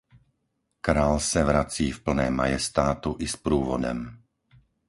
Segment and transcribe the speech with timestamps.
[0.81, 4.19] Král se vrací v plném majestátu i s průvodem.